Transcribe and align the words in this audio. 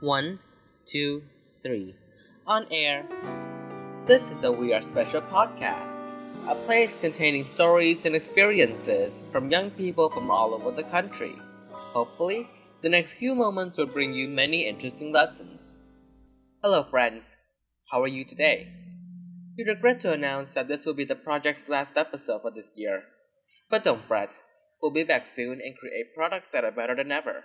One, 0.00 0.40
two, 0.84 1.22
three. 1.62 1.94
On 2.46 2.66
air. 2.70 3.06
This 4.06 4.30
is 4.30 4.38
the 4.40 4.52
We 4.52 4.74
Are 4.74 4.82
Special 4.82 5.22
podcast, 5.22 6.12
a 6.46 6.54
place 6.54 6.98
containing 6.98 7.44
stories 7.44 8.04
and 8.04 8.14
experiences 8.14 9.24
from 9.32 9.48
young 9.48 9.70
people 9.70 10.10
from 10.10 10.30
all 10.30 10.52
over 10.52 10.70
the 10.70 10.82
country. 10.82 11.34
Hopefully, 11.72 12.46
the 12.82 12.90
next 12.90 13.16
few 13.16 13.34
moments 13.34 13.78
will 13.78 13.86
bring 13.86 14.12
you 14.12 14.28
many 14.28 14.66
interesting 14.66 15.12
lessons. 15.14 15.62
Hello, 16.62 16.82
friends. 16.82 17.24
How 17.90 18.02
are 18.02 18.06
you 18.06 18.26
today? 18.26 18.68
We 19.56 19.64
regret 19.64 20.00
to 20.00 20.12
announce 20.12 20.50
that 20.50 20.68
this 20.68 20.84
will 20.84 20.92
be 20.92 21.06
the 21.06 21.14
project's 21.14 21.70
last 21.70 21.96
episode 21.96 22.42
for 22.42 22.50
this 22.50 22.74
year. 22.76 23.04
But 23.70 23.84
don't 23.84 24.04
fret, 24.04 24.42
we'll 24.82 24.92
be 24.92 25.04
back 25.04 25.26
soon 25.26 25.52
and 25.52 25.74
create 25.78 26.14
products 26.14 26.48
that 26.52 26.64
are 26.64 26.70
better 26.70 26.94
than 26.94 27.10
ever. 27.10 27.44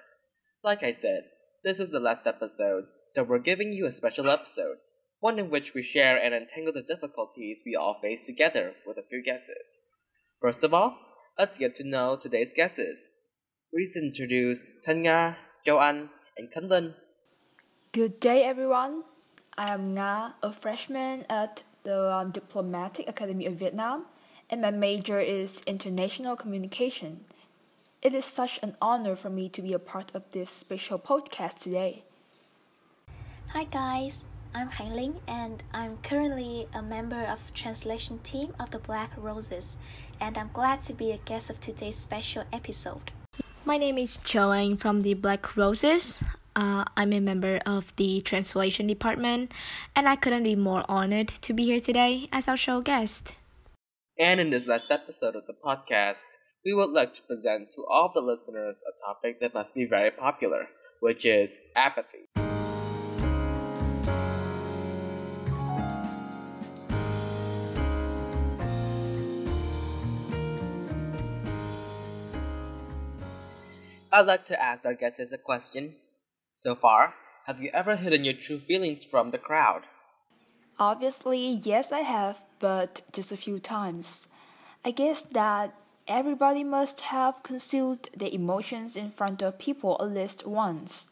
Like 0.66 0.84
I 0.84 0.92
said, 0.92 1.24
this 1.64 1.80
is 1.80 1.92
the 1.92 2.00
last 2.00 2.26
episode, 2.26 2.86
so 3.12 3.24
we're 3.24 3.40
giving 3.40 3.72
you 3.72 3.86
a 3.86 3.92
special 3.92 4.30
episode, 4.30 4.78
one 5.20 5.38
in 5.38 5.52
which 5.52 5.74
we 5.76 5.84
share 5.84 6.18
and 6.18 6.34
untangle 6.34 6.74
the 6.74 6.82
difficulties 6.82 7.62
we 7.66 7.76
all 7.76 8.00
face 8.02 8.26
together 8.26 8.74
with 8.86 8.98
a 8.98 9.08
few 9.08 9.24
guesses. 9.24 9.82
First 10.42 10.64
of 10.64 10.74
all, 10.74 10.98
let's 11.38 11.60
get 11.60 11.76
to 11.76 11.88
know 11.88 12.18
today's 12.20 12.52
guesses. 12.56 13.10
Please 13.72 13.96
introduce 13.96 14.72
Tanya, 14.84 15.38
Joanne, 15.64 16.10
and 16.36 16.50
Kunlun. 16.52 16.96
Good 17.92 18.20
day, 18.20 18.44
everyone. 18.44 19.04
I 19.56 19.74
am 19.74 19.94
Nga, 19.94 20.36
a 20.42 20.52
freshman 20.52 21.26
at 21.30 21.62
the 21.84 22.12
um, 22.12 22.32
Diplomatic 22.32 23.08
Academy 23.08 23.46
of 23.46 23.54
Vietnam, 23.54 24.06
and 24.50 24.62
my 24.62 24.72
major 24.72 25.20
is 25.20 25.62
international 25.68 26.36
communication. 26.36 27.26
It 28.02 28.16
is 28.16 28.26
such 28.26 28.60
an 28.64 28.76
honor 28.82 29.16
for 29.16 29.30
me 29.30 29.48
to 29.50 29.62
be 29.62 29.74
a 29.74 29.80
part 29.80 30.16
of 30.16 30.24
this 30.32 30.50
special 30.50 30.98
podcast 30.98 31.60
today. 31.60 32.04
Hi 33.50 33.66
guys, 33.66 34.26
I'm 34.56 34.70
Hạnh 34.70 34.96
Linh 34.96 35.20
and 35.28 35.62
I'm 35.72 35.98
currently 35.98 36.68
a 36.74 36.82
member 36.82 37.22
of 37.22 37.54
translation 37.54 38.18
team 38.24 38.56
of 38.60 38.72
the 38.72 38.80
Black 38.80 39.12
Roses 39.16 39.78
and 40.20 40.36
I'm 40.36 40.50
glad 40.52 40.82
to 40.90 40.96
be 40.96 41.12
a 41.12 41.18
guest 41.18 41.52
of 41.52 41.60
today's 41.60 41.96
special 41.96 42.44
episode. 42.52 43.12
My 43.66 43.78
name 43.78 44.00
is 44.00 44.18
Joanne 44.18 44.78
from 44.78 45.02
the 45.02 45.14
Black 45.14 45.56
Roses. 45.56 46.18
Uh, 46.56 46.86
I'm 46.98 47.14
a 47.14 47.20
member 47.20 47.62
of 47.68 47.96
the 47.98 48.22
translation 48.22 48.88
department 48.88 49.52
and 49.96 50.10
I 50.10 50.16
couldn't 50.16 50.42
be 50.42 50.56
more 50.56 50.84
honored 50.90 51.28
to 51.44 51.54
be 51.54 51.66
here 51.66 51.80
today 51.80 52.30
as 52.34 52.48
our 52.48 52.58
show 52.58 52.82
guest. 52.82 53.36
And 54.18 54.40
in 54.40 54.50
this 54.50 54.66
last 54.66 54.90
episode 54.90 55.36
of 55.36 55.46
the 55.46 55.54
podcast, 55.54 56.41
we 56.64 56.74
would 56.74 56.92
like 56.92 57.14
to 57.16 57.22
present 57.24 57.72
to 57.74 57.84
all 57.90 58.12
the 58.14 58.22
listeners 58.22 58.84
a 58.88 59.06
topic 59.06 59.40
that 59.40 59.54
must 59.54 59.74
be 59.74 59.86
very 59.86 60.12
popular, 60.12 60.68
which 61.00 61.26
is 61.26 61.60
apathy. 61.76 62.30
I'd 74.14 74.28
like 74.28 74.46
to 74.46 74.62
ask 74.62 74.86
our 74.86 74.94
guests 74.94 75.32
a 75.32 75.38
question. 75.38 75.96
So 76.54 76.76
far, 76.76 77.14
have 77.46 77.62
you 77.62 77.72
ever 77.74 77.96
hidden 77.96 78.26
your 78.26 78.36
true 78.36 78.60
feelings 78.60 79.04
from 79.04 79.32
the 79.32 79.38
crowd? 79.38 79.84
Obviously, 80.78 81.48
yes, 81.64 81.92
I 81.92 82.02
have, 82.02 82.42
but 82.60 83.02
just 83.14 83.32
a 83.32 83.38
few 83.38 83.58
times. 83.58 84.28
I 84.84 84.92
guess 84.92 85.24
that 85.24 85.74
everybody 86.12 86.62
must 86.62 87.00
have 87.00 87.42
concealed 87.42 88.10
their 88.14 88.30
emotions 88.34 88.98
in 88.98 89.10
front 89.10 89.42
of 89.42 89.58
people 89.58 89.96
at 90.02 90.12
least 90.12 90.46
once. 90.46 91.08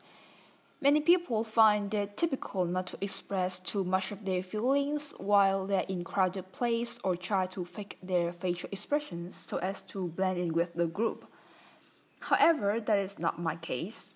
Many 0.81 0.99
people 0.99 1.45
find 1.45 1.93
it 1.93 2.17
typical 2.17 2.65
not 2.65 2.87
to 2.87 2.97
express 2.99 3.59
too 3.59 3.85
much 3.85 4.11
of 4.11 4.25
their 4.25 4.43
feelings 4.43 5.13
while 5.17 5.65
they're 5.65 5.85
in 5.87 6.03
crowded 6.03 6.51
place 6.51 6.99
or 7.01 7.15
try 7.15 7.45
to 7.47 7.63
fake 7.63 7.97
their 8.03 8.33
facial 8.33 8.69
expressions 8.73 9.37
so 9.37 9.57
as 9.59 9.81
to 9.83 10.09
blend 10.09 10.37
in 10.37 10.53
with 10.53 10.73
the 10.73 10.87
group. 10.87 11.25
However, 12.19 12.81
that 12.81 12.99
is 12.99 13.17
not 13.19 13.39
my 13.39 13.55
case. 13.55 14.13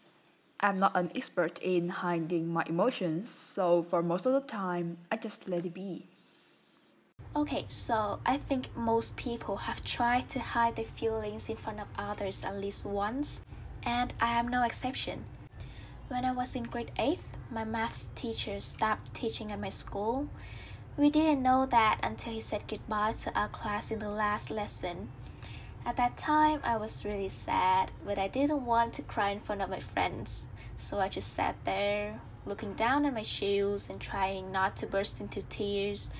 I'm 0.59 0.79
not 0.79 0.97
an 0.97 1.11
expert 1.15 1.59
in 1.59 1.87
hiding 1.89 2.47
my 2.49 2.63
emotions, 2.67 3.29
so 3.29 3.83
for 3.83 4.03
most 4.03 4.25
of 4.25 4.33
the 4.33 4.41
time, 4.41 4.97
I 5.09 5.15
just 5.15 5.47
let 5.47 5.65
it 5.65 5.73
be. 5.73 6.07
Okay, 7.35 7.65
so 7.67 8.19
I 8.27 8.37
think 8.37 8.77
most 8.77 9.17
people 9.17 9.57
have 9.65 9.83
tried 9.83 10.29
to 10.29 10.39
hide 10.39 10.75
their 10.75 10.85
feelings 10.85 11.49
in 11.49 11.55
front 11.55 11.79
of 11.79 11.87
others 11.97 12.43
at 12.43 12.57
least 12.57 12.85
once, 12.85 13.41
and 13.81 14.13
I 14.21 14.37
am 14.37 14.47
no 14.47 14.63
exception. 14.63 15.25
When 16.09 16.25
I 16.25 16.31
was 16.31 16.55
in 16.55 16.65
grade 16.65 16.91
8th, 16.95 17.29
my 17.49 17.63
maths 17.63 18.09
teacher 18.13 18.59
stopped 18.59 19.15
teaching 19.15 19.51
at 19.51 19.59
my 19.59 19.69
school. 19.69 20.29
We 20.95 21.09
didn't 21.09 21.41
know 21.41 21.65
that 21.65 22.01
until 22.03 22.33
he 22.33 22.39
said 22.39 22.67
goodbye 22.67 23.13
to 23.23 23.35
our 23.35 23.47
class 23.47 23.89
in 23.89 23.97
the 23.97 24.09
last 24.09 24.51
lesson. 24.51 25.09
At 25.87 25.97
that 25.97 26.17
time, 26.17 26.59
I 26.63 26.77
was 26.77 27.03
really 27.03 27.29
sad, 27.29 27.89
but 28.05 28.19
I 28.19 28.27
didn't 28.27 28.63
want 28.63 28.93
to 28.93 29.01
cry 29.01 29.31
in 29.31 29.39
front 29.39 29.63
of 29.63 29.71
my 29.71 29.79
friends, 29.79 30.49
so 30.77 30.99
I 30.99 31.09
just 31.09 31.33
sat 31.33 31.55
there, 31.65 32.21
looking 32.45 32.75
down 32.75 33.07
at 33.07 33.13
my 33.15 33.23
shoes 33.23 33.89
and 33.89 33.99
trying 33.99 34.51
not 34.51 34.75
to 34.77 34.85
burst 34.85 35.19
into 35.19 35.41
tears. 35.41 36.11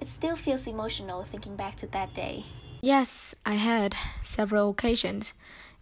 It 0.00 0.08
still 0.08 0.36
feels 0.36 0.66
emotional 0.66 1.24
thinking 1.24 1.56
back 1.56 1.76
to 1.76 1.86
that 1.88 2.14
day. 2.14 2.44
Yes, 2.80 3.34
I 3.44 3.54
had 3.54 3.94
several 4.22 4.70
occasions. 4.70 5.34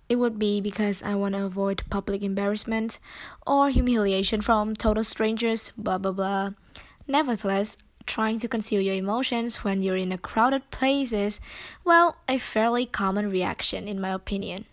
It 0.09 0.17
would 0.17 0.39
be 0.39 0.61
because 0.61 1.03
I 1.03 1.15
want 1.15 1.35
to 1.35 1.45
avoid 1.45 1.85
public 1.91 2.23
embarrassment 2.23 2.99
or 3.47 3.71
humiliation 3.71 4.41
from 4.41 4.75
total 4.75 5.05
strangers, 5.05 5.73
blah 5.77 5.99
blah 5.99 6.13
blah. 6.13 6.51
Nevertheless, 7.07 7.77
trying 8.07 8.39
to 8.41 8.49
conceal 8.49 8.81
your 8.81 8.97
emotions 8.97 9.63
when 9.63 9.83
you're 9.83 9.97
in 9.97 10.13
a 10.13 10.19
crowded 10.19 10.71
place 10.71 11.13
is, 11.13 11.41
well, 11.85 12.17
a 12.29 12.39
fairly 12.39 12.87
common 12.87 13.31
reaction 13.31 13.87
in 13.87 14.01
my 14.01 14.11
opinion. 14.11 14.65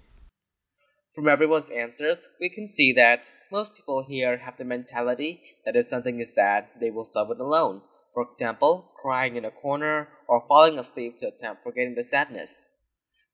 From 1.14 1.28
everyone's 1.28 1.70
answers, 1.70 2.32
we 2.42 2.50
can 2.50 2.68
see 2.68 2.92
that 2.94 3.32
most 3.52 3.76
people 3.76 4.04
here 4.08 4.38
have 4.38 4.58
the 4.58 4.66
mentality 4.66 5.42
that 5.66 5.76
if 5.76 5.86
something 5.86 6.20
is 6.20 6.34
sad, 6.34 6.66
they 6.80 6.90
will 6.90 7.06
solve 7.06 7.32
it 7.32 7.40
alone. 7.40 7.82
For 8.16 8.24
example, 8.24 8.94
crying 8.96 9.36
in 9.36 9.44
a 9.44 9.52
corner 9.52 10.08
or 10.30 10.46
falling 10.48 10.80
asleep 10.80 11.18
to 11.18 11.28
attempt 11.28 11.64
forgetting 11.64 11.96
the 11.96 12.04
sadness. 12.04 12.72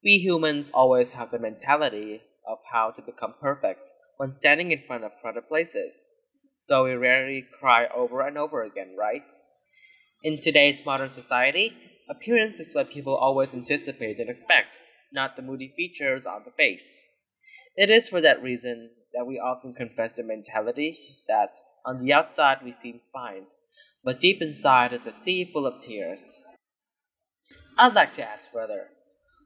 We 0.02 0.18
humans 0.18 0.72
always 0.74 1.12
have 1.12 1.30
the 1.30 1.38
mentality 1.38 2.22
of 2.44 2.58
how 2.72 2.90
to 2.90 3.00
become 3.00 3.34
perfect 3.40 3.92
when 4.16 4.32
standing 4.32 4.72
in 4.72 4.82
front 4.82 5.04
of 5.04 5.12
crowded 5.20 5.46
places. 5.46 6.08
So 6.56 6.82
we 6.82 6.94
rarely 6.94 7.46
cry 7.60 7.86
over 7.94 8.26
and 8.26 8.36
over 8.36 8.64
again, 8.64 8.96
right? 8.98 9.32
In 10.24 10.40
today's 10.40 10.84
modern 10.84 11.12
society, 11.12 11.76
appearance 12.10 12.58
is 12.58 12.74
what 12.74 12.90
people 12.90 13.14
always 13.14 13.54
anticipate 13.54 14.18
and 14.18 14.28
expect, 14.28 14.80
not 15.12 15.36
the 15.36 15.42
moody 15.42 15.72
features 15.76 16.26
on 16.26 16.42
the 16.44 16.50
face. 16.50 17.06
It 17.76 17.88
is 17.88 18.08
for 18.08 18.20
that 18.20 18.42
reason 18.42 18.90
that 19.14 19.26
we 19.26 19.38
often 19.38 19.74
confess 19.74 20.14
the 20.14 20.24
mentality 20.24 21.18
that 21.28 21.58
on 21.86 22.04
the 22.04 22.12
outside 22.12 22.58
we 22.64 22.72
seem 22.72 23.00
fine, 23.12 23.46
but 24.04 24.20
deep 24.20 24.42
inside 24.42 24.92
is 24.92 25.06
a 25.06 25.12
sea 25.12 25.44
full 25.44 25.66
of 25.66 25.80
tears. 25.80 26.44
I'd 27.78 27.94
like 27.94 28.12
to 28.14 28.28
ask 28.28 28.52
further 28.52 28.88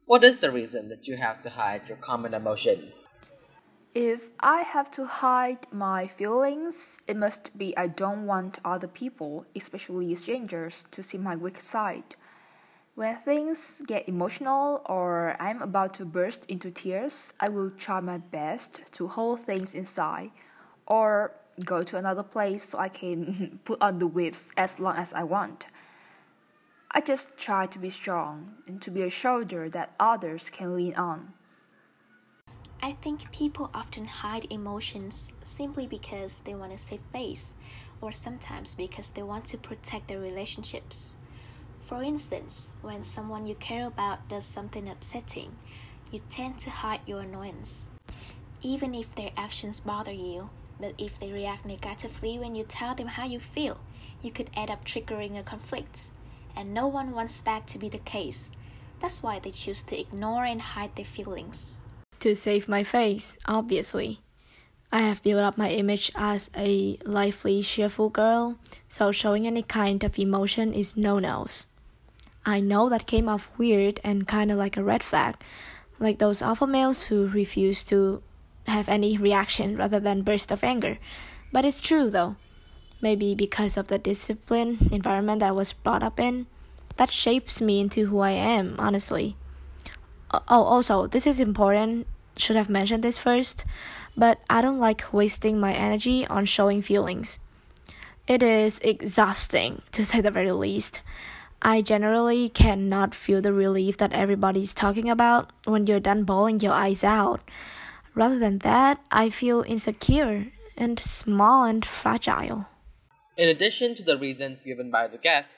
what 0.05 0.23
is 0.23 0.37
the 0.37 0.51
reason 0.51 0.87
that 0.87 1.07
you 1.07 1.17
have 1.17 1.37
to 1.39 1.49
hide 1.49 1.89
your 1.89 1.97
common 1.97 2.33
emotions? 2.33 3.09
If 3.93 4.29
I 4.39 4.61
have 4.61 4.89
to 4.91 5.05
hide 5.05 5.67
my 5.71 6.07
feelings, 6.07 7.01
it 7.07 7.17
must 7.17 7.57
be 7.57 7.75
I 7.75 7.87
don't 7.87 8.25
want 8.25 8.59
other 8.63 8.87
people, 8.87 9.45
especially 9.53 10.15
strangers, 10.15 10.85
to 10.91 11.03
see 11.03 11.17
my 11.17 11.35
weak 11.35 11.59
side. 11.59 12.15
When 12.95 13.15
things 13.15 13.81
get 13.85 14.07
emotional 14.07 14.81
or 14.85 15.35
I'm 15.39 15.61
about 15.61 15.93
to 15.95 16.05
burst 16.05 16.45
into 16.45 16.71
tears, 16.71 17.33
I 17.39 17.49
will 17.49 17.69
try 17.69 17.99
my 17.99 18.17
best 18.17 18.81
to 18.93 19.07
hold 19.07 19.41
things 19.41 19.75
inside 19.75 20.31
or 20.87 21.33
go 21.63 21.83
to 21.83 21.97
another 21.97 22.23
place 22.23 22.63
so 22.63 22.79
I 22.79 22.89
can 22.89 23.59
put 23.65 23.81
on 23.81 23.99
the 23.99 24.07
whips 24.07 24.51
as 24.57 24.79
long 24.79 24.95
as 24.95 25.13
I 25.13 25.23
want. 25.23 25.67
I 26.91 27.01
just 27.01 27.37
try 27.37 27.65
to 27.67 27.79
be 27.79 27.89
strong 27.89 28.55
and 28.67 28.81
to 28.81 28.91
be 28.91 29.01
a 29.01 29.09
shoulder 29.09 29.69
that 29.69 29.93
others 29.99 30.49
can 30.49 30.75
lean 30.75 30.95
on. 30.95 31.33
I 32.81 32.93
think 32.93 33.31
people 33.31 33.71
often 33.73 34.05
hide 34.05 34.47
emotions 34.51 35.31
simply 35.43 35.87
because 35.87 36.39
they 36.39 36.55
want 36.55 36.71
to 36.71 36.77
save 36.77 37.01
face, 37.11 37.55
or 38.01 38.11
sometimes 38.11 38.75
because 38.75 39.09
they 39.09 39.23
want 39.23 39.45
to 39.45 39.57
protect 39.57 40.07
their 40.07 40.19
relationships. 40.19 41.15
For 41.85 42.03
instance, 42.03 42.73
when 42.81 43.03
someone 43.03 43.45
you 43.45 43.55
care 43.55 43.87
about 43.87 44.27
does 44.27 44.45
something 44.45 44.87
upsetting, 44.87 45.55
you 46.11 46.21
tend 46.29 46.59
to 46.59 46.69
hide 46.69 47.01
your 47.05 47.21
annoyance. 47.21 47.89
Even 48.61 48.93
if 48.93 49.13
their 49.15 49.31
actions 49.35 49.79
bother 49.79 50.11
you, 50.11 50.49
but 50.79 50.93
if 50.97 51.19
they 51.19 51.31
react 51.31 51.65
negatively 51.65 52.39
when 52.39 52.55
you 52.55 52.63
tell 52.63 52.95
them 52.95 53.07
how 53.07 53.25
you 53.25 53.39
feel, 53.39 53.79
you 54.21 54.31
could 54.31 54.49
end 54.55 54.71
up 54.71 54.85
triggering 54.85 55.37
a 55.37 55.43
conflict. 55.43 56.11
And 56.55 56.73
no 56.73 56.87
one 56.87 57.11
wants 57.11 57.39
that 57.41 57.67
to 57.67 57.77
be 57.77 57.89
the 57.89 57.99
case. 57.99 58.51
That's 58.99 59.21
why 59.21 59.39
they 59.39 59.51
choose 59.51 59.83
to 59.83 59.99
ignore 59.99 60.43
and 60.45 60.61
hide 60.61 60.95
their 60.95 61.05
feelings 61.05 61.83
to 62.19 62.35
save 62.35 62.67
my 62.67 62.83
face, 62.83 63.37
obviously. 63.45 64.19
I 64.91 64.99
have 64.99 65.23
built 65.23 65.41
up 65.43 65.57
my 65.57 65.69
image 65.69 66.11
as 66.15 66.49
a 66.55 66.97
lively, 67.03 67.61
cheerful 67.61 68.09
girl, 68.09 68.57
so 68.87 69.11
showing 69.11 69.45
any 69.45 69.61
kind 69.61 70.03
of 70.03 70.17
emotion 70.17 70.73
is 70.73 70.95
no 70.95 71.19
nos. 71.19 71.67
I 72.45 72.61
know 72.61 72.87
that 72.89 73.07
came 73.07 73.27
off 73.27 73.51
weird 73.57 73.99
and 74.03 74.27
kinda 74.27 74.55
like 74.55 74.77
a 74.77 74.83
red 74.83 75.03
flag, 75.03 75.35
like 75.99 76.19
those 76.19 76.41
alpha 76.41 76.65
males 76.65 77.03
who 77.03 77.27
refuse 77.27 77.83
to 77.85 78.21
have 78.67 78.89
any 78.89 79.17
reaction 79.17 79.77
rather 79.77 79.99
than 79.99 80.21
burst 80.21 80.51
of 80.51 80.63
anger. 80.63 80.97
But 81.51 81.65
it's 81.65 81.81
true 81.81 82.09
though. 82.09 82.35
Maybe 83.01 83.35
because 83.35 83.77
of 83.77 83.87
the 83.87 83.99
discipline 83.99 84.89
environment 84.91 85.43
I 85.43 85.51
was 85.51 85.73
brought 85.73 86.03
up 86.03 86.19
in, 86.19 86.47
that 86.97 87.11
shapes 87.11 87.61
me 87.61 87.79
into 87.79 88.07
who 88.07 88.19
I 88.19 88.31
am, 88.31 88.75
honestly. 88.79 89.37
Oh, 90.31 90.41
oh, 90.47 90.63
also, 90.63 91.05
this 91.05 91.27
is 91.27 91.39
important. 91.39 92.07
Should 92.37 92.55
have 92.55 92.69
mentioned 92.69 93.03
this 93.03 93.17
first 93.17 93.65
but 94.17 94.39
I 94.49 94.61
don't 94.61 94.79
like 94.79 95.13
wasting 95.13 95.59
my 95.59 95.73
energy 95.73 96.25
on 96.25 96.45
showing 96.45 96.81
feelings. 96.81 97.37
It 98.27 98.41
is 98.41 98.79
exhausting, 98.79 99.83
to 99.91 100.03
say 100.03 100.19
the 100.19 100.31
very 100.31 100.51
least. 100.51 101.01
I 101.61 101.81
generally 101.81 102.49
cannot 102.49 103.15
feel 103.15 103.41
the 103.41 103.53
relief 103.53 103.97
that 103.97 104.13
everybody's 104.13 104.73
talking 104.73 105.09
about 105.09 105.51
when 105.65 105.85
you're 105.85 105.99
done 105.99 106.23
bawling 106.23 106.59
your 106.59 106.73
eyes 106.73 107.03
out. 107.03 107.41
Rather 108.17 108.39
than 108.39 108.57
that, 108.59 108.99
I 109.11 109.29
feel 109.29 109.61
insecure 109.61 110.47
and 110.75 110.99
small 110.99 111.65
and 111.65 111.85
fragile. 111.85 112.65
In 113.37 113.47
addition 113.47 113.93
to 113.93 114.01
the 114.01 114.17
reasons 114.17 114.65
given 114.65 114.89
by 114.89 115.07
the 115.07 115.19
guests, 115.19 115.53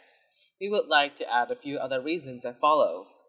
we 0.60 0.68
would 0.68 0.88
like 0.88 1.16
to 1.16 1.34
add 1.34 1.52
a 1.52 1.56
few 1.56 1.78
other 1.78 2.02
reasons 2.02 2.44
as 2.44 2.56
follows. 2.60 3.24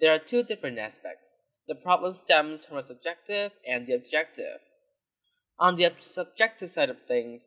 There 0.00 0.14
are 0.14 0.18
two 0.20 0.44
different 0.44 0.78
aspects. 0.78 1.42
The 1.66 1.74
problem 1.74 2.14
stems 2.14 2.64
from 2.64 2.78
a 2.78 2.84
subjective 2.84 3.50
and 3.66 3.88
the 3.88 3.94
objective. 3.94 4.60
On 5.58 5.74
the 5.74 5.90
subjective 5.98 6.70
side 6.70 6.88
of 6.88 7.02
things, 7.08 7.42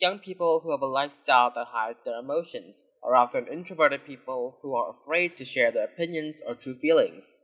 young 0.00 0.20
people 0.20 0.60
who 0.62 0.70
have 0.70 0.82
a 0.82 0.86
lifestyle 0.86 1.50
that 1.52 1.66
hides 1.70 2.04
their 2.04 2.20
emotions 2.20 2.84
are 3.02 3.16
often 3.16 3.48
introverted 3.48 4.06
people 4.06 4.58
who 4.62 4.76
are 4.76 4.94
afraid 4.94 5.36
to 5.36 5.44
share 5.44 5.72
their 5.72 5.86
opinions 5.86 6.40
or 6.46 6.54
true 6.54 6.76
feelings. 6.76 7.40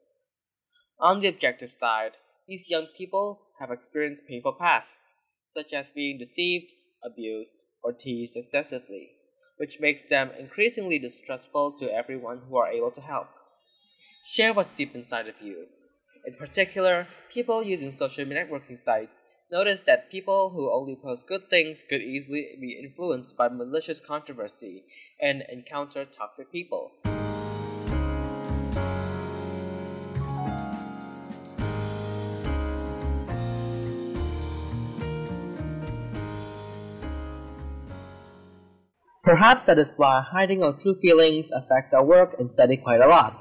On 1.00 1.18
the 1.18 1.26
objective 1.26 1.72
side, 1.72 2.12
these 2.48 2.70
young 2.70 2.86
people 2.96 3.40
have 3.58 3.70
experienced 3.70 4.26
painful 4.26 4.52
pasts, 4.52 5.14
such 5.50 5.72
as 5.72 5.92
being 5.92 6.18
deceived, 6.18 6.72
abused, 7.02 7.56
or 7.82 7.92
teased 7.92 8.36
excessively, 8.36 9.10
which 9.56 9.80
makes 9.80 10.02
them 10.02 10.30
increasingly 10.38 10.98
distrustful 10.98 11.76
to 11.78 11.92
everyone 11.92 12.42
who 12.48 12.56
are 12.56 12.70
able 12.70 12.90
to 12.90 13.00
help. 13.00 13.28
Share 14.26 14.52
what's 14.52 14.72
deep 14.72 14.94
inside 14.94 15.28
of 15.28 15.40
you 15.40 15.66
in 16.26 16.34
particular, 16.34 17.06
people 17.30 17.62
using 17.62 17.92
social 17.92 18.24
networking 18.24 18.76
sites 18.76 19.22
notice 19.52 19.82
that 19.82 20.10
people 20.10 20.50
who 20.50 20.72
only 20.74 20.96
post 20.96 21.28
good 21.28 21.48
things 21.48 21.84
could 21.88 22.02
easily 22.02 22.58
be 22.60 22.76
influenced 22.82 23.36
by 23.36 23.48
malicious 23.48 24.00
controversy 24.00 24.84
and 25.20 25.44
encounter 25.48 26.04
toxic 26.04 26.50
people. 26.50 26.90
Perhaps 39.26 39.64
that 39.64 39.76
is 39.76 39.96
why 39.96 40.20
hiding 40.20 40.62
our 40.62 40.72
true 40.72 40.94
feelings 40.94 41.50
affect 41.50 41.92
our 41.92 42.04
work 42.04 42.36
and 42.38 42.48
study 42.48 42.76
quite 42.76 43.00
a 43.00 43.08
lot. 43.08 43.34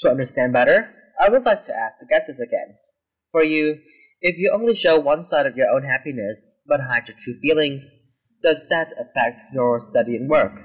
To 0.00 0.10
understand 0.10 0.52
better, 0.52 0.92
I 1.20 1.28
would 1.28 1.46
like 1.46 1.62
to 1.62 1.76
ask 1.76 1.98
the 2.00 2.06
guesses 2.06 2.40
again. 2.40 2.74
For 3.30 3.44
you, 3.44 3.78
if 4.20 4.36
you 4.36 4.50
only 4.52 4.74
show 4.74 4.98
one 4.98 5.22
side 5.22 5.46
of 5.46 5.56
your 5.56 5.70
own 5.70 5.84
happiness 5.84 6.54
but 6.66 6.80
hide 6.80 7.06
your 7.06 7.16
true 7.16 7.34
feelings, 7.34 7.94
does 8.42 8.66
that 8.66 8.92
affect 8.98 9.42
your 9.54 9.78
study 9.78 10.16
and 10.16 10.28
work? 10.28 10.60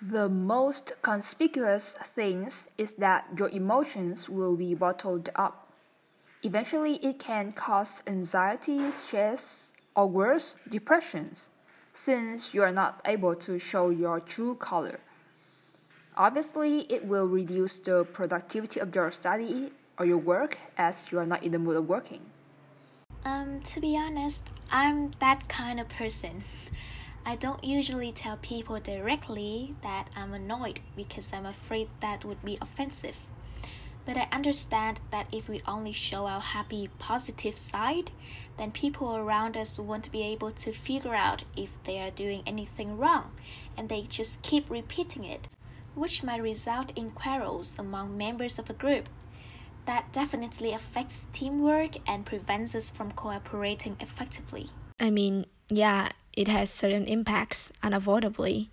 The 0.00 0.28
most 0.28 0.92
conspicuous 1.02 1.94
thing 1.94 2.48
is 2.78 2.92
that 2.98 3.26
your 3.36 3.48
emotions 3.48 4.28
will 4.28 4.56
be 4.56 4.76
bottled 4.76 5.30
up. 5.34 5.72
Eventually, 6.44 6.94
it 7.02 7.18
can 7.18 7.50
cause 7.50 8.04
anxiety, 8.06 8.92
stress, 8.92 9.72
or 9.96 10.08
worse, 10.08 10.58
depressions, 10.68 11.50
since 11.98 12.54
you 12.54 12.62
are 12.62 12.70
not 12.70 13.00
able 13.04 13.34
to 13.34 13.58
show 13.58 13.90
your 13.90 14.20
true 14.20 14.54
color. 14.54 15.00
Obviously, 16.16 16.82
it 16.82 17.04
will 17.04 17.26
reduce 17.26 17.80
the 17.80 18.04
productivity 18.04 18.78
of 18.78 18.94
your 18.94 19.10
study 19.10 19.72
or 19.98 20.06
your 20.06 20.18
work 20.18 20.58
as 20.76 21.10
you 21.10 21.18
are 21.18 21.26
not 21.26 21.42
in 21.42 21.50
the 21.50 21.58
mood 21.58 21.76
of 21.76 21.88
working. 21.88 22.20
Um, 23.24 23.60
to 23.62 23.80
be 23.80 23.98
honest, 23.98 24.44
I'm 24.70 25.10
that 25.18 25.48
kind 25.48 25.80
of 25.80 25.88
person. 25.88 26.44
I 27.26 27.34
don't 27.34 27.64
usually 27.64 28.12
tell 28.12 28.36
people 28.36 28.78
directly 28.78 29.74
that 29.82 30.06
I'm 30.14 30.32
annoyed 30.34 30.78
because 30.94 31.32
I'm 31.32 31.46
afraid 31.46 31.88
that 32.00 32.24
would 32.24 32.44
be 32.44 32.58
offensive. 32.62 33.16
But 34.08 34.16
I 34.16 34.26
understand 34.32 35.00
that 35.10 35.26
if 35.30 35.50
we 35.50 35.60
only 35.68 35.92
show 35.92 36.24
our 36.24 36.40
happy, 36.40 36.88
positive 36.98 37.58
side, 37.58 38.10
then 38.56 38.70
people 38.70 39.14
around 39.14 39.54
us 39.54 39.78
won't 39.78 40.10
be 40.10 40.22
able 40.22 40.50
to 40.50 40.72
figure 40.72 41.14
out 41.14 41.44
if 41.54 41.76
they 41.84 42.00
are 42.00 42.10
doing 42.10 42.42
anything 42.46 42.96
wrong, 42.96 43.32
and 43.76 43.90
they 43.90 44.04
just 44.08 44.40
keep 44.40 44.70
repeating 44.70 45.24
it 45.24 45.46
which 45.94 46.22
might 46.22 46.40
result 46.40 46.90
in 46.96 47.10
quarrels 47.10 47.76
among 47.78 48.16
members 48.16 48.58
of 48.58 48.70
a 48.70 48.72
group. 48.72 49.10
That 49.84 50.10
definitely 50.10 50.72
affects 50.72 51.26
teamwork 51.34 51.96
and 52.08 52.24
prevents 52.24 52.74
us 52.74 52.90
from 52.90 53.12
cooperating 53.12 53.96
effectively. 54.00 54.70
I 54.98 55.10
mean, 55.10 55.44
yeah, 55.68 56.08
it 56.34 56.48
has 56.48 56.70
certain 56.70 57.04
impacts 57.04 57.72
unavoidably. 57.82 58.70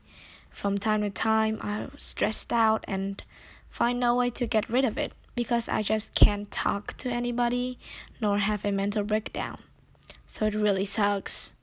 From 0.49 0.77
time 0.77 1.01
to 1.01 1.09
time, 1.09 1.57
I'm 1.61 1.91
stressed 1.97 2.53
out 2.53 2.85
and 2.87 3.21
find 3.69 3.99
no 3.99 4.15
way 4.15 4.29
to 4.29 4.47
get 4.47 4.69
rid 4.69 4.85
of 4.85 4.97
it 4.97 5.11
because 5.35 5.69
I 5.69 5.81
just 5.81 6.13
can't 6.13 6.49
talk 6.49 6.95
to 6.97 7.09
anybody 7.09 7.77
nor 8.21 8.39
have 8.39 8.65
a 8.65 8.71
mental 8.71 9.03
breakdown. 9.03 9.59
So 10.27 10.45
it 10.45 10.55
really 10.55 10.85
sucks. 10.85 11.53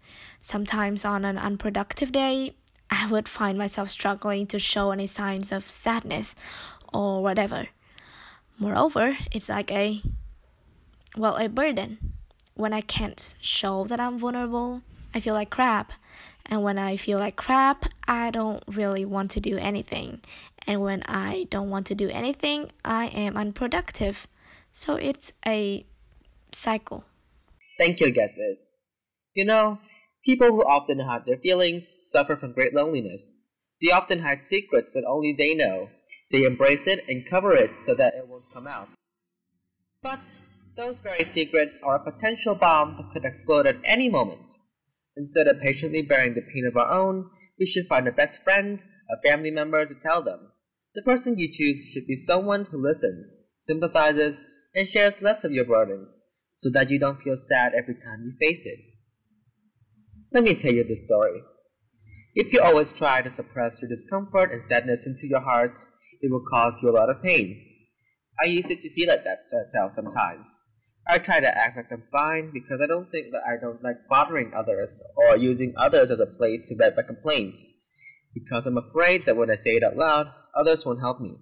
Sometimes 0.40 1.04
on 1.04 1.24
an 1.24 1.38
unproductive 1.38 2.12
day, 2.12 2.54
I 2.90 3.10
would 3.10 3.28
find 3.28 3.56
myself 3.56 3.88
struggling 3.88 4.46
to 4.48 4.58
show 4.58 4.90
any 4.90 5.06
signs 5.06 5.52
of 5.52 5.68
sadness 5.70 6.34
or 6.92 7.22
whatever. 7.22 7.68
Moreover, 8.58 9.16
it's 9.30 9.48
like 9.48 9.70
a 9.72 10.02
well, 11.16 11.36
a 11.36 11.48
burden. 11.48 11.98
When 12.54 12.72
I 12.72 12.80
can't 12.80 13.34
show 13.40 13.84
that 13.84 14.00
I'm 14.00 14.18
vulnerable, 14.18 14.82
I 15.14 15.20
feel 15.20 15.34
like 15.34 15.50
crap. 15.50 15.92
And 16.46 16.62
when 16.62 16.78
I 16.78 16.96
feel 16.96 17.18
like 17.18 17.36
crap, 17.36 17.86
I 18.06 18.30
don't 18.30 18.62
really 18.66 19.04
want 19.04 19.30
to 19.32 19.40
do 19.40 19.56
anything. 19.56 20.20
And 20.66 20.80
when 20.80 21.02
I 21.04 21.46
don't 21.50 21.70
want 21.70 21.86
to 21.86 21.94
do 21.94 22.08
anything, 22.10 22.70
I 22.84 23.06
am 23.06 23.36
unproductive. 23.36 24.26
So 24.72 24.96
it's 24.96 25.32
a 25.46 25.84
cycle. 26.52 27.04
Thank 27.78 28.00
you, 28.00 28.10
guesses. 28.10 28.74
You 29.34 29.44
know, 29.44 29.78
People 30.24 30.48
who 30.48 30.62
often 30.62 31.00
hide 31.00 31.26
their 31.26 31.38
feelings 31.38 31.96
suffer 32.04 32.36
from 32.36 32.52
great 32.52 32.72
loneliness. 32.72 33.34
They 33.80 33.90
often 33.90 34.20
hide 34.20 34.40
secrets 34.40 34.94
that 34.94 35.04
only 35.04 35.34
they 35.36 35.54
know. 35.54 35.90
They 36.30 36.44
embrace 36.44 36.86
it 36.86 37.04
and 37.08 37.28
cover 37.28 37.52
it 37.52 37.76
so 37.76 37.94
that 37.96 38.14
it 38.14 38.28
won't 38.28 38.50
come 38.52 38.68
out. 38.68 38.90
But 40.00 40.32
those 40.76 41.00
very 41.00 41.24
secrets 41.24 41.76
are 41.82 41.96
a 41.96 42.04
potential 42.04 42.54
bomb 42.54 42.96
that 42.96 43.10
could 43.12 43.24
explode 43.24 43.66
at 43.66 43.78
any 43.84 44.08
moment. 44.08 44.58
Instead 45.16 45.48
of 45.48 45.60
patiently 45.60 46.02
bearing 46.02 46.34
the 46.34 46.40
pain 46.40 46.66
of 46.66 46.76
our 46.76 46.92
own, 46.92 47.28
we 47.58 47.66
should 47.66 47.86
find 47.86 48.06
a 48.06 48.12
best 48.12 48.44
friend, 48.44 48.84
a 49.10 49.28
family 49.28 49.50
member 49.50 49.84
to 49.84 49.94
tell 49.94 50.22
them. 50.22 50.51
The 50.94 51.02
person 51.02 51.38
you 51.38 51.50
choose 51.50 51.90
should 51.90 52.06
be 52.06 52.16
someone 52.16 52.66
who 52.66 52.76
listens, 52.76 53.42
sympathizes, 53.58 54.44
and 54.74 54.86
shares 54.86 55.22
less 55.22 55.42
of 55.42 55.52
your 55.52 55.64
burden, 55.64 56.06
so 56.54 56.68
that 56.70 56.90
you 56.90 56.98
don't 56.98 57.22
feel 57.22 57.36
sad 57.36 57.72
every 57.74 57.94
time 57.94 58.24
you 58.24 58.32
face 58.40 58.66
it. 58.66 58.78
Let 60.32 60.44
me 60.44 60.54
tell 60.54 60.72
you 60.72 60.84
this 60.84 61.06
story. 61.06 61.42
If 62.34 62.52
you 62.52 62.60
always 62.60 62.92
try 62.92 63.22
to 63.22 63.30
suppress 63.30 63.80
your 63.80 63.88
discomfort 63.88 64.52
and 64.52 64.62
sadness 64.62 65.06
into 65.06 65.26
your 65.26 65.40
heart, 65.40 65.78
it 66.20 66.30
will 66.30 66.44
cause 66.50 66.82
you 66.82 66.90
a 66.90 66.96
lot 66.98 67.10
of 67.10 67.22
pain. 67.22 67.62
I 68.42 68.46
used 68.46 68.70
it 68.70 68.82
to 68.82 68.90
feel 68.90 69.08
like 69.08 69.24
that 69.24 69.40
myself 69.52 69.92
sometimes. 69.94 70.50
I 71.08 71.18
try 71.18 71.40
to 71.40 71.58
act 71.58 71.76
like 71.76 71.90
I'm 71.90 72.04
fine 72.12 72.50
because 72.52 72.80
I 72.80 72.86
don't 72.86 73.10
think 73.10 73.32
that 73.32 73.42
I 73.46 73.60
don't 73.60 73.82
like 73.82 74.08
bothering 74.08 74.52
others 74.54 75.02
or 75.16 75.36
using 75.36 75.74
others 75.76 76.10
as 76.10 76.20
a 76.20 76.26
place 76.26 76.64
to 76.66 76.76
vent 76.76 76.96
my 76.96 77.02
complaints. 77.02 77.74
Because 78.34 78.66
I'm 78.66 78.78
afraid 78.78 79.24
that 79.24 79.36
when 79.36 79.50
I 79.50 79.56
say 79.56 79.76
it 79.76 79.82
out 79.82 79.96
loud, 79.96 80.28
others 80.54 80.84
won't 80.84 81.00
help 81.00 81.20
me. 81.20 81.36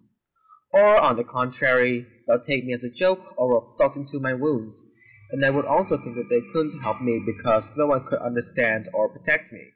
Or 0.73 1.01
on 1.01 1.17
the 1.17 1.25
contrary, 1.25 2.07
they'll 2.27 2.41
take 2.41 2.65
me 2.65 2.73
as 2.73 2.85
a 2.85 2.91
joke 2.91 3.35
or 3.37 3.49
will 3.49 3.71
salt 3.71 3.97
into 3.97 4.21
my 4.21 4.35
wounds 4.35 4.87
and 5.33 5.45
I 5.45 5.51
would 5.51 5.65
also 5.65 5.97
think 5.97 6.17
that 6.17 6.29
they 6.29 6.41
couldn't 6.53 6.83
help 6.83 7.01
me 7.01 7.23
because 7.25 7.77
no 7.77 7.87
one 7.87 8.05
could 8.05 8.19
understand 8.21 8.89
or 8.93 9.09
protect 9.09 9.53
me. 9.53 9.69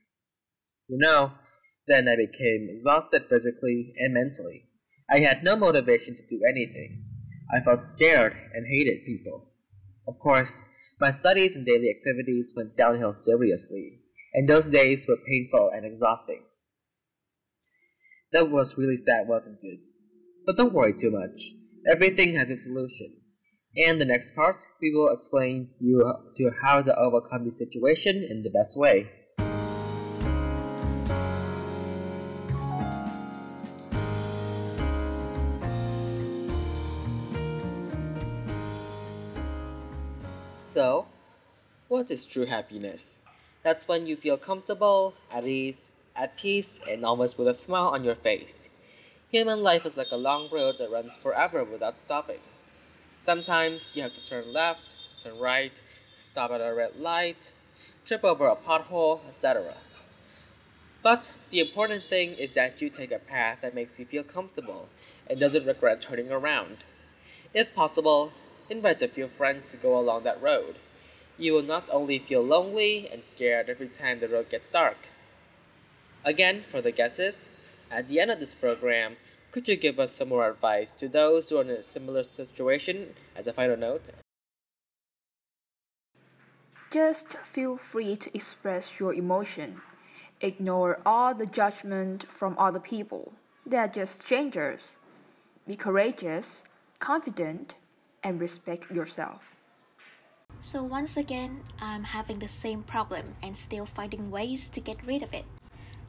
You 0.88 0.99
know, 0.99 1.33
then 1.87 2.09
I 2.09 2.17
became 2.17 2.69
exhausted 2.71 3.26
physically 3.29 3.93
and 3.97 4.14
mentally. 4.14 4.69
I 5.11 5.19
had 5.19 5.45
no 5.45 5.55
motivation 5.55 6.17
to 6.17 6.26
do 6.26 6.41
anything. 6.49 7.05
I 7.55 7.61
felt 7.61 7.87
scared 7.87 8.37
and 8.53 8.67
hated 8.67 9.05
people. 9.07 9.53
Of 10.09 10.19
course, 10.19 10.67
My 11.00 11.11
studies 11.11 11.57
and 11.57 11.67
daily 11.67 11.91
activities 11.91 12.55
went 12.57 12.76
downhill 12.76 13.12
seriously, 13.12 13.99
and 14.33 14.49
those 14.49 14.69
days 14.69 15.09
were 15.09 15.17
painful 15.17 15.71
and 15.75 15.85
exhausting. 15.85 16.45
That 18.35 18.50
was 18.50 18.76
really 18.76 18.97
sad, 18.97 19.29
wasn't 19.29 19.62
it? 19.62 19.79
But 20.45 20.57
don't 20.57 20.75
worry 20.75 20.93
too 20.93 21.12
much. 21.12 21.55
Everything 21.87 22.37
has 22.37 22.50
a 22.50 22.57
solution. 22.57 23.14
And 23.76 24.00
the 24.00 24.05
next 24.05 24.35
part, 24.35 24.64
we 24.83 24.93
will 24.93 25.14
explain 25.14 25.71
you 25.79 26.03
to 26.35 26.50
how 26.61 26.83
to 26.83 26.99
overcome 26.99 27.45
the 27.45 27.53
situation 27.53 28.26
in 28.29 28.43
the 28.43 28.50
best 28.50 28.76
way. 28.76 29.09
So, 40.57 41.07
what 41.87 42.11
is 42.11 42.26
true 42.26 42.47
happiness? 42.47 43.21
That's 43.62 43.87
when 43.87 44.09
you 44.09 44.17
feel 44.17 44.37
comfortable, 44.37 45.14
at 45.31 45.47
ease, 45.47 45.93
at 46.16 46.37
peace, 46.37 46.80
and 46.88 47.04
always 47.04 47.37
with 47.37 47.49
a 47.49 47.54
smile 47.54 47.88
on 47.88 48.04
your 48.04 48.14
face. 48.14 48.68
Human 49.30 49.62
life 49.62 49.85
is 49.85 49.97
like 49.97 50.12
a 50.12 50.16
long 50.16 50.49
road 50.50 50.78
that 50.78 50.90
runs 50.90 51.16
forever 51.16 51.64
without 51.64 51.99
stopping. 51.99 52.40
Sometimes 53.16 53.92
you 53.94 54.02
have 54.02 54.14
to 54.14 54.23
turn 54.23 54.52
left, 54.52 54.94
turn 55.23 55.38
right, 55.38 55.73
stop 56.18 56.50
at 56.50 56.61
a 56.61 56.73
red 56.75 56.97
light, 56.97 57.52
trip 58.04 58.23
over 58.23 58.47
a 58.47 58.56
pothole, 58.56 59.26
etc. 59.26 59.75
But 61.02 61.33
the 61.50 61.61
important 61.61 62.04
thing 62.04 62.35
is 62.35 62.52
that 62.52 62.80
you 62.80 62.88
take 62.88 63.12
a 63.12 63.18
path 63.18 63.59
that 63.62 63.75
makes 63.75 63.99
you 63.99 64.06
feel 64.06 64.25
comfortable 64.25 64.88
and 65.28 65.38
doesn't 65.38 65.66
regret 65.66 66.00
turning 66.00 66.30
around. 66.30 66.78
If 67.52 67.75
possible, 67.75 68.33
invite 68.71 69.02
a 69.02 69.09
few 69.09 69.28
friends 69.28 69.66
to 69.68 69.76
go 69.76 69.99
along 69.99 70.25
that 70.25 70.40
road. 70.40 70.76
You 71.37 71.52
will 71.52 71.62
not 71.62 71.88
only 71.90 72.18
feel 72.18 72.42
lonely 72.42 73.09
and 73.11 73.25
scared 73.25 73.68
every 73.68 73.88
time 73.88 74.21
the 74.21 74.28
road 74.28 74.49
gets 74.49 74.71
dark. 74.71 74.97
Again, 76.25 76.64
for 76.71 76.81
the 76.81 76.90
guesses, 76.90 77.52
at 77.90 78.09
the 78.09 78.19
end 78.19 78.31
of 78.31 78.40
this 78.40 78.54
program, 78.54 79.16
could 79.52 79.69
you 79.69 79.76
give 79.76 80.00
us 80.00 80.11
some 80.11 80.31
more 80.31 80.49
advice 80.49 80.90
to 80.93 81.07
those 81.07 81.50
who 81.50 81.59
are 81.59 81.62
in 81.62 81.71
a 81.71 81.83
similar 81.83 82.23
situation 82.23 83.14
as 83.37 83.47
a 83.47 83.52
final 83.52 83.76
note? 83.76 84.09
Just 86.90 87.37
feel 87.38 87.76
free 87.76 88.16
to 88.16 88.35
express 88.35 88.99
your 88.99 89.12
emotion. 89.12 89.83
Ignore 90.40 91.00
all 91.04 91.35
the 91.35 91.47
judgment 91.47 92.25
from 92.31 92.57
other 92.59 92.81
people. 92.81 93.33
They 93.66 93.76
are 93.76 93.88
just 93.88 94.23
strangers. 94.23 94.99
Be 95.66 95.76
courageous, 95.76 96.64
confident, 96.99 97.75
and 98.23 98.40
respect 98.40 98.90
yourself. 98.90 99.54
So, 100.61 100.83
once 100.83 101.16
again, 101.16 101.64
I'm 101.81 102.04
having 102.04 102.38
the 102.38 102.49
same 102.49 102.83
problem 102.83 103.35
and 103.43 103.57
still 103.59 103.87
finding 103.87 104.31
ways 104.31 104.69
to 104.71 104.81
get 104.81 105.04
rid 105.04 105.23
of 105.23 105.35
it. 105.35 105.45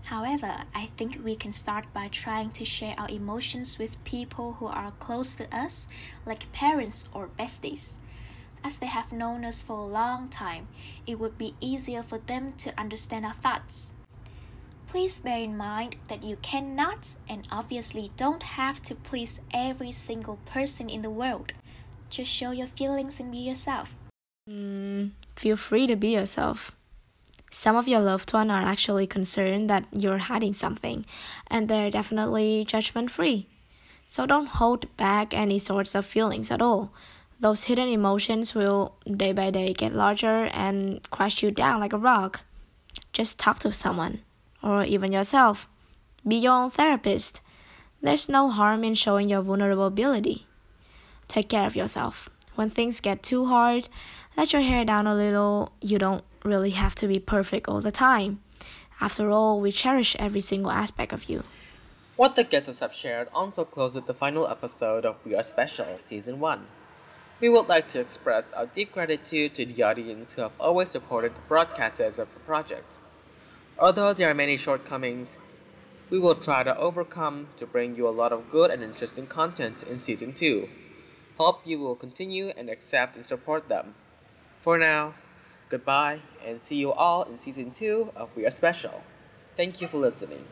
However, 0.05 0.65
I 0.75 0.91
think 0.97 1.19
we 1.23 1.35
can 1.35 1.51
start 1.51 1.91
by 1.91 2.09
trying 2.09 2.51
to 2.51 2.63
share 2.63 2.93
our 2.97 3.09
emotions 3.09 3.79
with 3.79 4.03
people 4.03 4.53
who 4.53 4.67
are 4.67 4.91
close 4.99 5.33
to 5.35 5.55
us, 5.55 5.87
like 6.27 6.51
parents 6.51 7.09
or 7.11 7.27
besties. 7.39 7.95
As 8.63 8.77
they 8.77 8.85
have 8.85 9.11
known 9.11 9.43
us 9.43 9.63
for 9.63 9.77
a 9.77 9.91
long 9.99 10.29
time, 10.29 10.67
it 11.07 11.19
would 11.19 11.39
be 11.39 11.55
easier 11.59 12.03
for 12.03 12.19
them 12.19 12.53
to 12.53 12.79
understand 12.79 13.25
our 13.25 13.33
thoughts. 13.33 13.93
Please 14.85 15.21
bear 15.21 15.39
in 15.39 15.57
mind 15.57 15.95
that 16.07 16.23
you 16.23 16.37
cannot 16.43 17.15
and 17.27 17.47
obviously 17.51 18.11
don't 18.15 18.43
have 18.43 18.83
to 18.83 18.93
please 18.93 19.41
every 19.51 19.91
single 19.91 20.37
person 20.45 20.87
in 20.87 21.01
the 21.01 21.09
world. 21.09 21.51
Just 22.11 22.29
show 22.29 22.51
your 22.51 22.67
feelings 22.67 23.19
and 23.19 23.31
be 23.31 23.39
yourself. 23.39 23.95
Mm, 24.47 25.11
feel 25.35 25.57
free 25.57 25.87
to 25.87 25.95
be 25.95 26.09
yourself. 26.09 26.71
Some 27.51 27.75
of 27.75 27.87
your 27.87 28.01
loved 28.01 28.33
ones 28.33 28.51
are 28.51 28.61
actually 28.61 29.07
concerned 29.07 29.69
that 29.69 29.85
you're 29.97 30.17
hiding 30.17 30.53
something, 30.53 31.05
and 31.47 31.67
they're 31.67 31.89
definitely 31.89 32.65
judgment 32.67 33.11
free. 33.11 33.47
So 34.07 34.25
don't 34.25 34.47
hold 34.47 34.95
back 34.97 35.33
any 35.33 35.57
sorts 35.57 35.95
of 35.95 36.05
feelings 36.05 36.51
at 36.51 36.61
all. 36.61 36.91
Those 37.39 37.65
hidden 37.65 37.89
emotions 37.89 38.55
will 38.55 38.95
day 39.05 39.33
by 39.33 39.51
day 39.51 39.73
get 39.73 39.93
larger 39.93 40.45
and 40.53 41.01
crush 41.09 41.43
you 41.43 41.51
down 41.51 41.79
like 41.79 41.93
a 41.93 41.97
rock. 41.97 42.41
Just 43.13 43.39
talk 43.39 43.59
to 43.59 43.71
someone, 43.71 44.21
or 44.61 44.83
even 44.83 45.11
yourself. 45.11 45.67
Be 46.27 46.35
your 46.35 46.53
own 46.53 46.69
therapist. 46.69 47.41
There's 48.01 48.29
no 48.29 48.49
harm 48.49 48.83
in 48.83 48.95
showing 48.95 49.29
your 49.29 49.41
vulnerability. 49.41 50.45
Take 51.27 51.49
care 51.49 51.65
of 51.65 51.75
yourself. 51.75 52.29
When 52.55 52.69
things 52.69 53.01
get 53.01 53.23
too 53.23 53.47
hard, 53.47 53.89
let 54.37 54.53
your 54.53 54.61
hair 54.61 54.85
down 54.85 55.07
a 55.07 55.15
little. 55.15 55.73
You 55.81 55.97
don't 55.97 56.23
really 56.45 56.71
have 56.71 56.95
to 56.95 57.07
be 57.07 57.19
perfect 57.19 57.67
all 57.67 57.81
the 57.81 57.91
time. 57.91 58.39
After 59.01 59.29
all, 59.29 59.59
we 59.59 59.71
cherish 59.71 60.15
every 60.17 60.41
single 60.41 60.71
aspect 60.71 61.11
of 61.11 61.29
you. 61.29 61.43
What 62.15 62.35
the 62.35 62.45
guests 62.45 62.79
have 62.79 62.93
shared 62.93 63.27
also 63.33 63.65
closes 63.65 64.03
the 64.05 64.13
final 64.13 64.47
episode 64.47 65.05
of 65.05 65.17
We 65.25 65.35
Are 65.35 65.43
Special 65.43 65.85
Season 66.03 66.39
1. 66.39 66.65
We 67.41 67.49
would 67.49 67.67
like 67.67 67.89
to 67.89 67.99
express 67.99 68.53
our 68.53 68.67
deep 68.67 68.93
gratitude 68.93 69.53
to 69.55 69.65
the 69.65 69.83
audience 69.83 70.33
who 70.33 70.43
have 70.43 70.53
always 70.57 70.89
supported 70.89 71.35
the 71.35 71.41
broadcasts 71.49 71.99
of 71.99 72.31
the 72.31 72.39
project. 72.39 73.01
Although 73.77 74.13
there 74.13 74.31
are 74.31 74.33
many 74.33 74.55
shortcomings, 74.55 75.35
we 76.09 76.17
will 76.17 76.35
try 76.35 76.63
to 76.63 76.77
overcome 76.77 77.49
to 77.57 77.65
bring 77.65 77.95
you 77.95 78.07
a 78.07 78.15
lot 78.15 78.31
of 78.31 78.49
good 78.49 78.71
and 78.71 78.81
interesting 78.81 79.27
content 79.27 79.83
in 79.83 79.97
Season 79.97 80.31
2. 80.31 80.69
Hope 81.37 81.59
you 81.65 81.79
will 81.79 81.95
continue 81.95 82.53
and 82.55 82.69
accept 82.69 83.17
and 83.17 83.25
support 83.25 83.67
them. 83.67 83.95
For 84.61 84.77
now, 84.77 85.15
goodbye 85.75 86.21
and 86.45 86.63
see 86.63 86.77
you 86.77 86.93
all 86.93 87.23
in 87.23 87.37
season 87.37 87.69
2 87.69 88.13
of 88.15 88.29
We 88.33 88.45
Are 88.45 88.49
Special. 88.49 89.03
Thank 89.57 89.81
you 89.81 89.89
for 89.89 89.97
listening. 89.97 90.45